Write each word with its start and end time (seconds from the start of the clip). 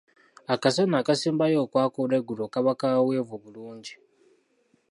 Akasana 0.53 0.95
akasembayo 1.01 1.55
okwaka 1.65 1.97
olw’eggulo 2.03 2.43
kaba 2.53 2.71
kaweeweevu 2.79 3.35
bulungi. 3.43 3.93